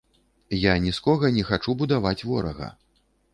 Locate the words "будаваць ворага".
1.83-2.73